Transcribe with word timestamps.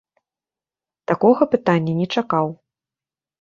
Такога 1.11 1.47
пытання 1.53 1.93
не 1.99 2.07
чакаў. 2.19 2.45